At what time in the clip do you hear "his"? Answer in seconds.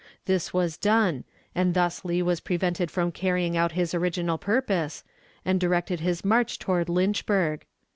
3.73-3.93, 5.99-6.25